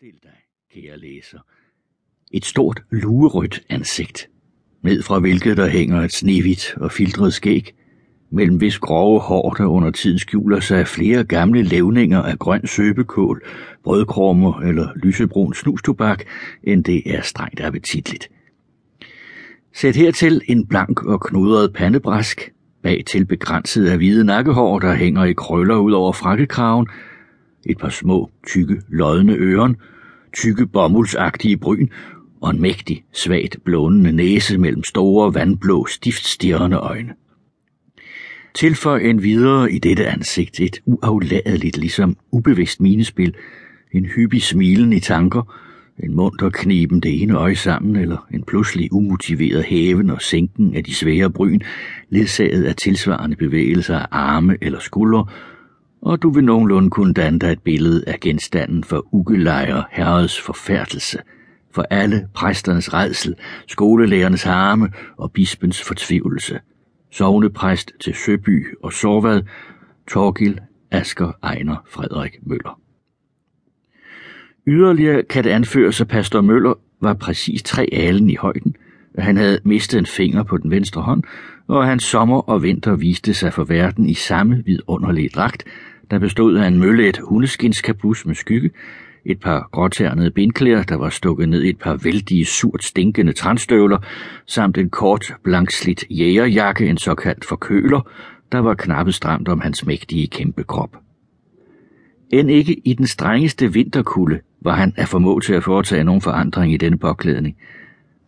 [0.00, 1.38] Forestil dig, kære læser,
[2.30, 4.28] et stort luerødt ansigt,
[4.82, 7.74] ned fra hvilket der hænger et snehvidt og filtret skæg,
[8.30, 13.42] mellem hvis grove hår, der under tiden skjuler sig flere gamle levninger af grøn søbekål,
[13.84, 16.24] brødkrummer eller lysebrun snustobak,
[16.62, 18.30] end det er strengt appetitligt.
[19.74, 25.24] Sæt hertil en blank og knudret pandebræsk, bag til begrænset af hvide nakkehår, der hænger
[25.24, 26.86] i krøller ud over frakkekraven,
[27.66, 29.76] et par små, tykke, lodne øren,
[30.32, 31.88] tykke bomuldsagtige bryn
[32.40, 37.14] og en mægtig, svagt blånende næse mellem store, vandblå, stift stirrende øjne.
[38.54, 43.34] Tilføj en videre i dette ansigt et uafladeligt, ligesom ubevidst minespil,
[43.92, 45.56] en hyppig smilen i tanker,
[46.02, 50.84] en munter kniben det ene øje sammen, eller en pludselig umotiveret hæven og sænken af
[50.84, 51.60] de svære bryn,
[52.08, 55.26] ledsaget af tilsvarende bevægelser af arme eller skuldre,
[56.02, 61.18] og du vil nogenlunde kunne danne dig et billede af genstanden for ugelejre herreds forfærdelse,
[61.74, 63.34] for alle præsternes redsel,
[63.68, 66.60] skolelærernes harme og bispens fortvivlelse.
[67.12, 69.42] Sovnepræst til Søby og Sorvad,
[70.08, 70.58] Torgil
[70.90, 72.80] Asker Ejner Frederik Møller.
[74.66, 78.76] Yderligere kan det anføres, at pastor Møller var præcis tre alen i højden,
[79.18, 81.22] han havde mistet en finger på den venstre hånd,
[81.66, 85.64] og hans sommer og vinter viste sig for verden i samme vidunderlige dragt,
[86.10, 88.70] der bestod af en møllet hundeskinskabus med skygge,
[89.24, 93.98] et par gråternede bindklæder, der var stukket ned i et par vældige, surt stinkende trænstøvler,
[94.46, 98.00] samt en kort, blankslidt jægerjakke, en såkaldt forkøler,
[98.52, 100.96] der var knappet stramt om hans mægtige kæmpe krop.
[102.30, 106.72] End ikke i den strengeste vinterkulde var han af formå til at foretage nogen forandring
[106.72, 107.56] i denne påklædning–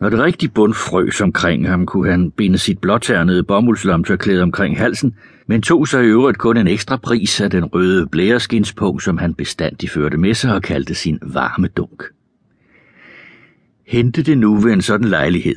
[0.02, 5.14] når det rigtig bund frøs omkring ham, kunne han binde sit blåternede bomuldslomtørklæde omkring halsen,
[5.46, 9.34] men tog sig i øvrigt kun en ekstra pris af den røde blæreskinspung, som han
[9.34, 12.02] bestandig førte med sig og kaldte sin varme dunk.
[13.86, 15.56] Hente det nu ved en sådan lejlighed,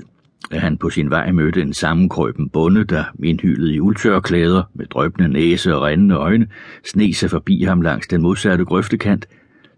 [0.52, 5.30] at han på sin vej mødte en sammenkrøben bonde, der indhyldet i uldtørklæder med drøbende
[5.30, 6.48] næse og rendende øjne,
[6.92, 9.28] sne sig forbi ham langs den modsatte grøftekant,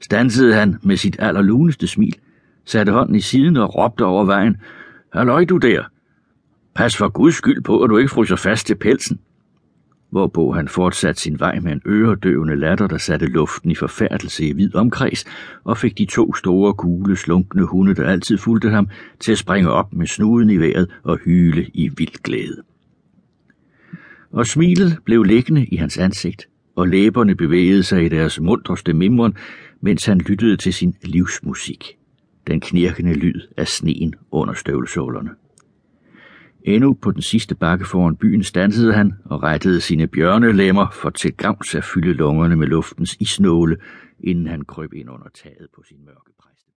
[0.02, 2.16] stansede han med sit allerluneste smil–
[2.68, 4.58] satte hånden i siden og råbte over vejen.
[5.14, 5.84] Halløj du der!
[6.76, 9.20] Pas for guds skyld på, at du ikke fryser fast til pelsen.
[10.10, 14.54] Hvorpå han fortsatte sin vej med en øredøvende latter, der satte luften i forfærdelse i
[14.54, 15.26] vid omkreds,
[15.64, 18.90] og fik de to store, gule, slunkne hunde, der altid fulgte ham,
[19.20, 22.62] til at springe op med snuden i vejret og hyle i vild glæde.
[24.32, 29.36] Og smilet blev liggende i hans ansigt, og læberne bevægede sig i deres mundreste mimren,
[29.82, 31.98] mens han lyttede til sin livsmusik
[32.48, 35.30] den knirkende lyd af sneen under støvlesålerne.
[36.64, 41.34] Endnu på den sidste bakke foran byen stansede han og rettede sine bjørnelemmer for til
[41.34, 43.78] gavns at fylde lungerne med luftens isnåle,
[44.20, 46.58] inden han krøb ind under taget på sin mørke præst.